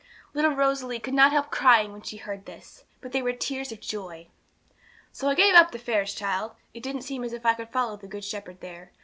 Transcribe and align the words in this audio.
Little 0.33 0.53
Rosalie 0.55 0.97
could 0.97 1.13
not 1.13 1.31
help 1.31 1.51
crying 1.51 1.91
when 1.91 2.01
she 2.01 2.17
heard 2.17 2.47
this, 2.47 2.85
but 3.01 3.11
they 3.11 3.21
were 3.21 3.33
tears 3.33 3.71
of 3.71 3.79
joy. 3.81 4.29
'So 5.11 5.29
I 5.29 5.35
gave 5.35 5.53
up 5.53 5.69
the 5.69 5.77
fairs, 5.77 6.15
child; 6.15 6.55
it 6.73 6.81
didn't 6.81 7.03
seem 7.03 7.23
as 7.23 7.33
if 7.33 7.45
I 7.45 7.53
could 7.53 7.69
follow 7.69 7.97
the 7.97 8.07
Good 8.07 8.23
Shepherd 8.25 8.61
there. 8.61 8.91